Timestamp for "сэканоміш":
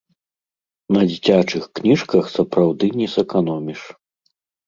3.17-3.81